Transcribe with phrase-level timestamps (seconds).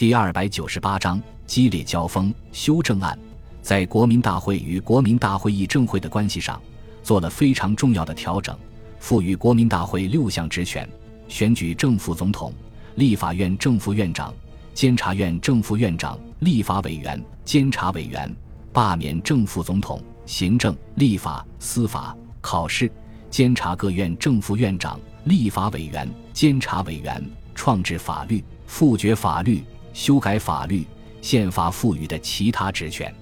[0.00, 3.18] 第二百九十八章激烈交锋修正案，
[3.60, 6.58] 在国民大会与国民大会议政会的关系上
[7.02, 8.58] 做了非常重要的调整，
[8.98, 10.88] 赋予国民大会六项职权：
[11.28, 12.50] 选举正副总统、
[12.94, 14.32] 立法院正副院长、
[14.72, 18.34] 监察院正副院长、立法委员、监察委员，
[18.72, 22.90] 罢免正副总统、行政、立法、司法、考试、
[23.28, 27.22] 监察各院正副院长、立法委员、监察委员，
[27.54, 29.62] 创制法律、复决法律。
[30.00, 30.86] 修改法律、
[31.20, 33.14] 宪法赋予的其他职权，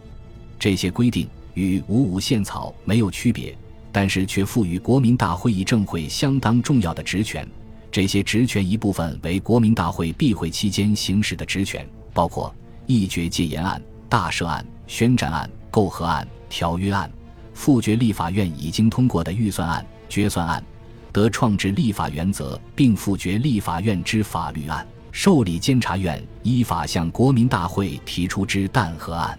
[0.61, 3.53] 这些规定与五五宪草没有区别，
[3.91, 7.45] 但是却赋予国民大会议政会相当重要的职权。
[7.91, 12.55] 这些职权一部分为国民大会闭会期间行使的职权，包括
[12.87, 17.11] 议决戒严案、大赦案、宣战案、媾和案、条约案、
[17.55, 20.65] 复决立法院已经通过的预算案、决算案，
[21.13, 24.87] 得创制立法原则并复决立法院之法律案。
[25.11, 29.39] 受理监察院依法向国民大会提出之弹劾案，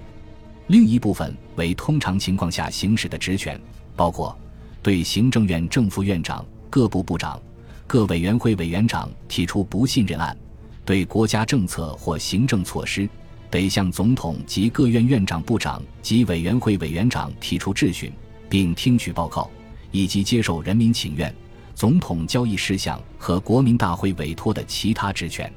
[0.67, 3.59] 另一部分为通常情况下行使的职权，
[3.95, 4.37] 包括
[4.81, 7.39] 对行政院正副院长、各部部长、
[7.87, 10.35] 各委员会委员长提出不信任案；
[10.84, 13.07] 对国家政策或行政措施，
[13.49, 18.11] 得向总统及各院院长、部长及委员会委员长提出质询，
[18.49, 19.49] 并听取报告，
[19.91, 21.33] 以及接受人民请愿。
[21.80, 25.49] 总统交易事项和国民大会委托的其他职权，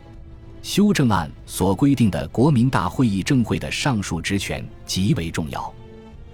[0.63, 5.75] 修正案所规定的国民大会议政会的上述职权极为重要。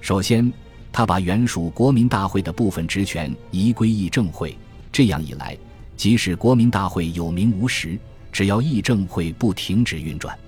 [0.02, 0.52] 首先，
[0.92, 4.54] 他把原属国民大会的部分职权移归议政会，
[4.92, 5.56] 这样一来，
[5.96, 7.98] 即使国民大会有名无实，
[8.30, 10.38] 只要议政会不停止运转，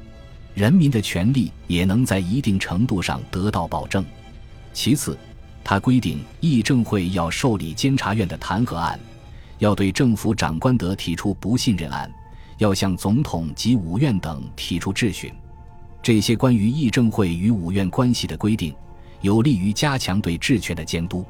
[0.53, 4.05] 人民的权利也能在一定程度上得到保证。
[4.75, 5.17] 其次，
[5.65, 9.01] 他规定议政会要受理监察院的弹劾案。
[9.61, 12.11] 要对政府长官德提出不信任案，
[12.57, 15.33] 要向总统及五院等提出质询。
[16.03, 18.75] 这些关于议政会与五院关系的规定，
[19.21, 21.25] 有利于加强对治权的监督。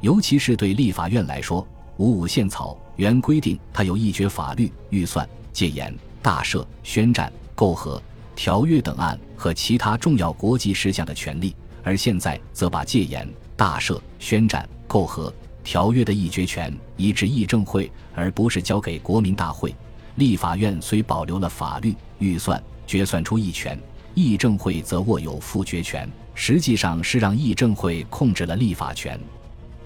[0.00, 5.92] 尤其是对立法院来说，五五宪草原规定它有一决法律、预算、戒严、
[6.22, 8.00] 大赦、宣战、媾和、
[8.36, 15.34] 条约等案和其他重要国际事项的权利，而现在则把戒严、大赦、宣战、媾和。
[15.64, 19.74] 条约的议决权移至议政会，而不是交给国民大会。
[20.16, 23.76] 立法院虽保留了法律、预算、决算出议权，
[24.14, 29.18] 议政会则握有复决权，实际上是让议政会控制了立法权。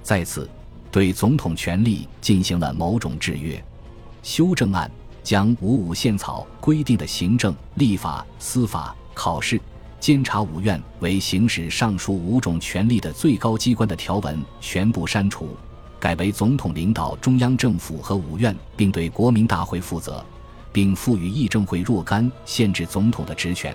[0.03, 0.51] 再次，
[0.91, 3.63] 对总统权力进行了某种制约。
[4.23, 4.91] 修正案
[5.23, 9.59] 将五五宪草规定的行政、立法、司法、考试、
[10.01, 15.57] 监察五院为行使上述五种权力的最高机关的条文全部删除。
[16.01, 20.25] 改为总统领导中央政府和五院，并对国民大会负责，
[20.73, 23.75] 并赋予议政会若干限制总统的职权，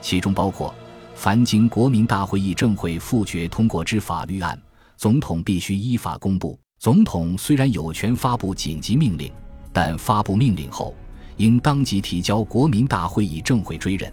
[0.00, 0.72] 其中包括：
[1.14, 4.56] 凡经国民大会议政会复决通过之法律案，
[4.96, 6.58] 总统必须依法公布。
[6.78, 9.32] 总统虽然有权发布紧急命令，
[9.72, 10.94] 但发布命令后，
[11.38, 14.12] 应当即提交国民大会议政会追认。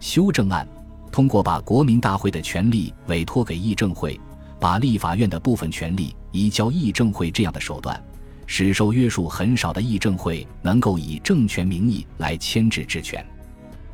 [0.00, 0.66] 修正案
[1.12, 4.18] 通过把国民大会的权力委托给议政会。
[4.60, 8.00] 把立法院的部分权力移交议政会这样的手段，
[8.46, 13.26] 使受约束很少的议政会能够以政权名义来牵制治权，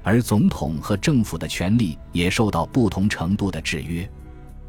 [0.03, 4.07] 而总统和政府的权力也受到不同程度的制约。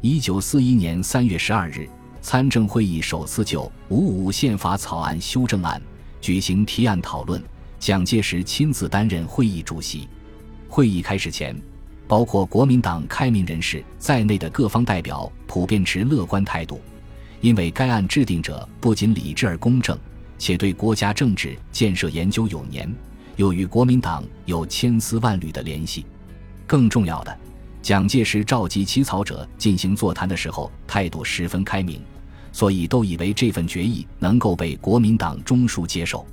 [0.00, 1.86] 一九四一年三月十二日，
[2.22, 5.78] 参政会议首次就《五五宪法草案修正案》
[6.24, 7.42] 举行提案讨论，
[7.78, 10.08] 蒋介石亲自担任会议主席。
[10.66, 11.54] 会议开始前。
[12.08, 16.80] 包括国民党开明人士在内的各方代表普遍持乐观态度，
[17.40, 19.98] 因为该案制定者不仅理智而公正，
[20.38, 22.92] 且对国家政治建设研究有年，
[23.36, 26.04] 又与国民党有千丝万缕的联系。
[26.66, 27.38] 更重要的，
[27.82, 32.00] 蒋介石召集起草者进行座谈的时候，态度十分开明，
[32.52, 36.26] 所以都以为这份决议能够被国民党中枢接受。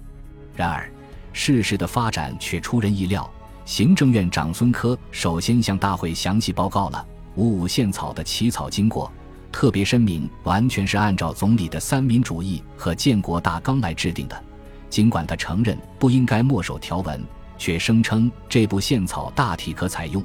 [0.55, 0.89] 然而，
[1.31, 3.29] 事实的发展却出人意料。
[3.65, 9.09] 行政院长孙科首先向大会详细报告了五五宪草的起草经过，
[9.53, 14.43] 特别声明完全是按照总理的三民主义和建国大纲来制定的。
[14.89, 17.23] 尽管他承认不应该墨守条文，
[17.57, 20.21] 却声称这部宪草大体可采用，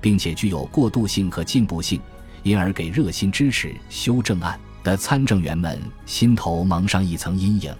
[0.00, 2.00] 并且具有过渡性和进步性，
[2.42, 7.74] 因而给热心支持修正案的参政员们心头蒙上一层阴影。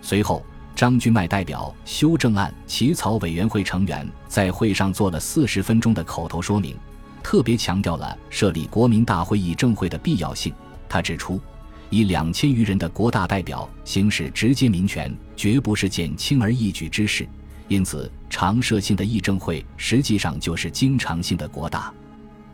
[0.00, 0.42] 随后。
[0.74, 6.74] 张君迈代表修正案起草委员会成员在会上做了四十分钟的口头说明，
[7.22, 10.52] 特别强调了设立国民大会议政会的必要性。
[10.88, 11.40] 他指出，
[11.88, 17.26] 以两千余人的国大代表行使直接民权，绝不是件轻而易举之事，
[17.68, 21.92] 因此常设性的议政会实际上就是经常性的国大。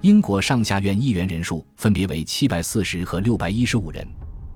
[0.03, 4.06] 英国上下院议员人数分别为七百四十和六百一十五人，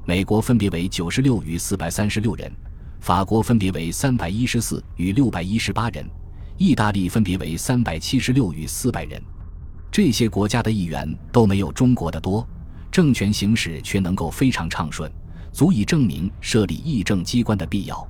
[0.04, 2.50] 美国分别为九十六与四百三十六人，
[3.00, 6.08] 法国分别为三百一十四与六百一十八人，
[6.58, 9.20] 意大利分别为三百七十六与四百人。
[9.92, 12.48] 这些国家的议员都没有中国的多，
[12.90, 15.12] 政权行使却能够非常畅顺，
[15.52, 18.08] 足以证明设立议政机关的必要。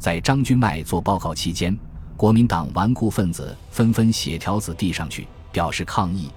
[0.00, 1.78] 在张君迈做报告期间，
[2.16, 6.28] 国民党顽固分子纷纷写条子递上去，表示抗议。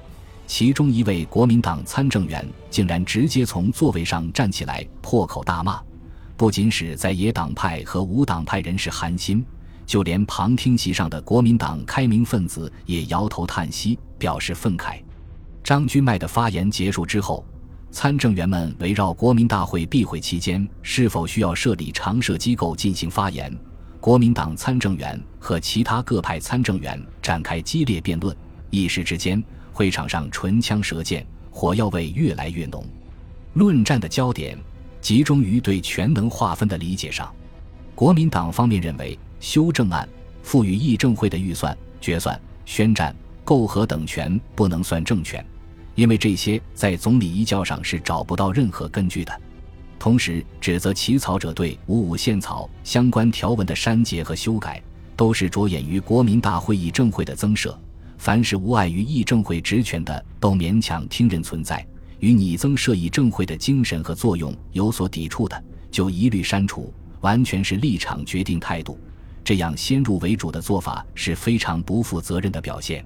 [0.45, 5.81] 其中一位国民党参政员竟然直接从座位上站起来，破口大骂，
[6.37, 9.43] 不仅使在野党派和无党派人士寒心，
[9.85, 14.99] 就连旁听席上的国民党开明分子也摇头叹息，表示愤慨。
[15.63, 17.45] 张君迈的发言结束之后，
[17.91, 23.55] 参政员们围绕国民大会闭会期间是否需要设立常设机构进行发言，
[23.99, 28.35] 国民党参政员和其他各派参政员展开激烈辩论，
[28.69, 29.43] 一时之间。
[29.73, 32.81] 会场上唇枪舌剑，火药味越来越浓。
[33.55, 34.57] 论战的焦点
[35.01, 37.29] 集中于对权能划分的理解上。
[37.93, 40.09] 国民党方面认为，修正案
[40.41, 43.15] 赋予议政会的预算、决算、宣战、
[43.45, 45.45] 媾和等权不能算政权，
[45.93, 49.31] 因为这些在总理遗教上是找不到任何根据的。
[49.99, 54.81] 同时，指责起草者对五五宪草相关条文的删节和修改，
[55.15, 57.79] 都是着眼于国民大会议政会的增设。
[58.17, 61.85] 凡是无碍于议政会职权的，都勉强听任存在；
[62.19, 66.91] 与拟增设议政会的精神和作用有所抵触的，就一律删除。
[67.21, 68.99] 完全是立场决定态度，
[69.45, 73.05] 这样先入为主的做法是非常不负责任的表现。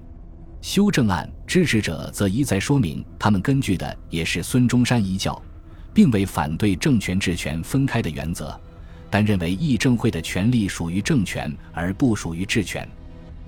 [0.60, 5.40] 修正案支持者则一再说明，他们根据的也是孙中山遗教，
[5.94, 8.58] 并未反对政权治权分开的原则，
[9.08, 12.88] 但认为议政会的权力属于政权而不属于治权。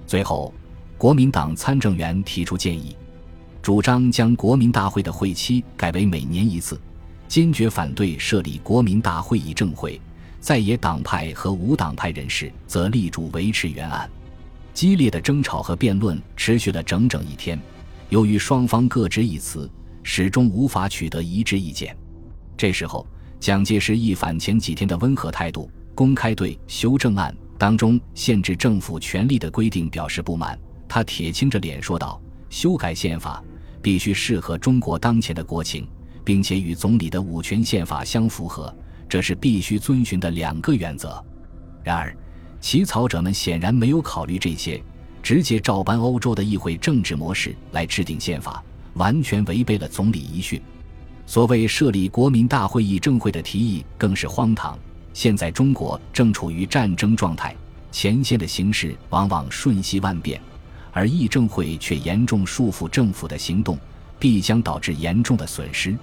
[0.06, 0.54] 最后。
[0.98, 2.96] 国民党参政员提出建议，
[3.60, 6.80] 主张将国民大会的会期改为每年一次，
[7.26, 10.00] 坚决反对设立国民大会议政会。
[10.42, 14.10] 在野党派和无党派人士则力主维持原案。
[14.74, 17.56] 激烈的争吵和辩论持续了整整一天，
[18.08, 19.70] 由于双方各执一词，
[20.02, 21.96] 始终无法取得一致意见。
[22.56, 23.06] 这时候，
[23.38, 30.58] 蒋介石一反前几天的温和态度，公开对修正案当中限制政府权力的规定表示不满。
[30.88, 33.40] 他铁青着脸说道：“修改宪法
[33.80, 35.86] 必须适合中国当前的国情，
[36.24, 38.74] 并且与总理的五权宪法相符合，
[39.12, 41.22] 这是必须遵循的两个原则。”
[41.84, 42.16] 然而，
[42.62, 44.82] 起草者们显然没有考虑这些，
[45.22, 48.64] 直接照搬欧洲的议会政治模式来制定宪法，
[48.94, 50.58] 完全违背了总理遗训。
[51.26, 54.78] 所谓设立国民大会议政会的提议更是荒唐。
[55.12, 57.54] 现在中国正处于战争状态，
[57.90, 60.40] 前线的形势往往瞬息万变。
[60.90, 63.78] 而议政会却严重束缚政府的行动，
[64.18, 65.94] 必将导致严重的损失。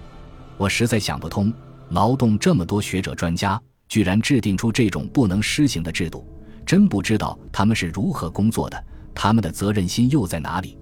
[0.57, 1.51] 我实在想不通，
[1.89, 6.27] 劳动这么多学者专家，居然制定出这种不能施行的制度，
[6.65, 8.83] 真不知道他们是如何工作的，
[9.13, 10.77] 他们的责任心又在哪里？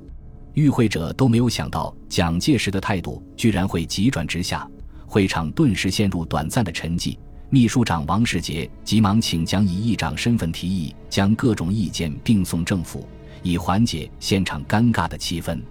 [0.53, 4.67] 与会者都没有想到，蒋介石的态度居然会急转直下，
[5.05, 7.17] 会场顿时陷入短暂的沉寂。
[7.49, 13.07] 秘书长王世杰急忙请蒋以议长身份提议，将各种意见并送政府。
[13.43, 15.61] 以缓解现场尴尬的气氛，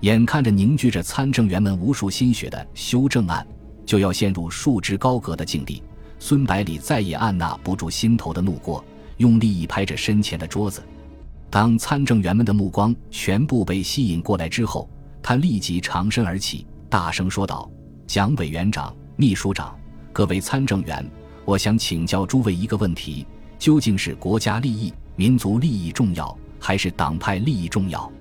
[0.00, 3.44] 眼看着凝聚着参政员们无数心血的修正案
[3.88, 5.82] 就要陷入束之高阁的境地，
[6.18, 8.84] 孙百里再也按捺不住心头的怒火，
[9.16, 10.82] 用力一拍着身前的桌子。
[11.48, 14.86] 当参政员们的目光全部被吸引过来之后，
[15.22, 17.66] 他立即长身而起，大声说道
[18.06, 19.74] ：“蒋委员长、秘书长，
[20.12, 21.10] 各位参政员，
[21.46, 23.26] 我想请教诸位一个问题：
[23.58, 28.12] 究竟是国家利益、民族利益重要？”还是党派利益重要？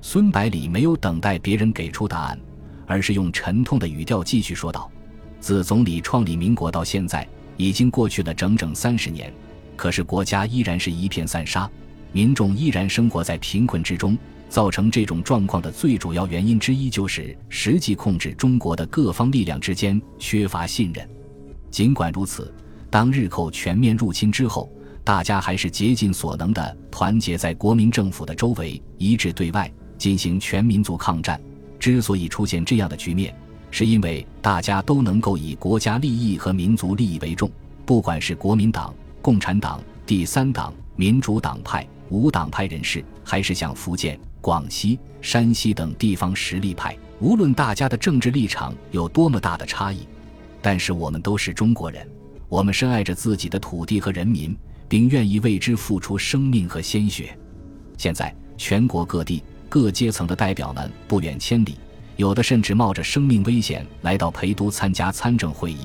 [0.00, 2.38] 孙百里没有等待别人给出答案，
[2.86, 4.88] 而是用沉痛的语调继续说道
[5.40, 7.26] ：“自总理创立民国到现在，
[7.56, 9.32] 已经过去了整整三十年，
[9.76, 11.70] 可是国家依然是一片散沙，
[12.12, 14.16] 民众依然生活在贫困之中。
[14.48, 21.06] 造成这种状况的最主要原因之一，就是实际控制中国的各方力量之间缺乏信任。
[21.70, 22.52] 尽管如此，
[22.88, 24.70] 当日寇全面入侵之后。”
[25.04, 31.40] 大家还是竭尽所能地团结在国民政府的周围，一致对外进行全民族抗战。
[31.78, 33.34] 之所以出现这样的局面，
[33.70, 37.50] 是因为大家都能够以国家利益和民族利益为重。
[37.84, 50.06] 不管是国民党、共产党、第三党、民主党派、无党派人士，还是像福建、广西、山西等地方实力派，无论大家的政治立场有多么大的差异，
[50.60, 52.06] 但是我们都是中国人，
[52.48, 54.56] 我们深爱着自己的土地和人民。
[54.88, 57.38] 并愿意为之付出生命和鲜血。
[57.98, 61.74] 现在，全国各地各阶层的代表们不远千里，
[62.18, 65.78] 有的甚至冒着生命危险来到陪都参加参政会议，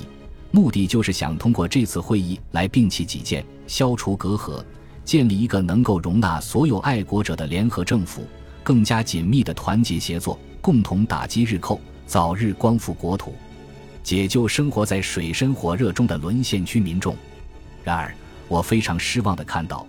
[0.50, 4.60] 目的就是想通过这次会议来摒弃己见，消除隔阂，
[5.04, 8.26] 建立一个能够容纳所有爱国者的联合政府，
[8.64, 13.32] 更加紧密的团结协作，共同打击日寇，早日光复国土，
[14.02, 17.16] 解救生活在水深火热中的沦陷区民众。
[17.84, 18.12] 然而，
[18.48, 19.86] 我非常失望地看到。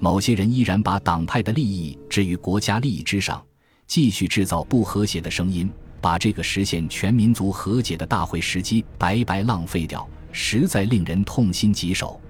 [0.00, 3.40] 某些人依然把党派的利益置于国家利益之上，
[3.86, 5.70] 继续制造不和谐的声音，
[6.04, 12.20] 把这个实现全民族和解的大会时机白白浪费掉，实在令人痛心疾首。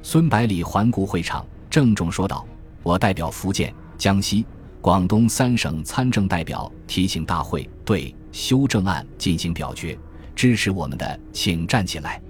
[0.00, 2.46] 孙百里环顾会场，郑重说道
[2.84, 4.46] ：“我代表福建、江西、
[4.80, 9.98] 广东三省参政代表提醒大会对修正案进行表决，
[10.36, 12.22] 支持我们的请站起来。”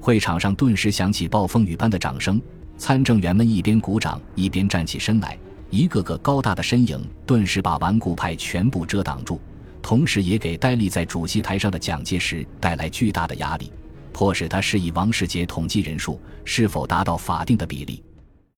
[0.00, 2.40] 会场上顿时响起暴风雨般的掌声。
[2.78, 5.36] 参政员们一边鼓掌，一边站起身来，
[5.70, 9.40] 一个个高大的身影顿时把顽固派全部遮挡住，
[9.86, 13.70] 同时也给呆立在主席台上的蒋介石带来巨大的压力，
[14.12, 18.02] 迫使他示意王世杰统计人数是否达到法定的比例。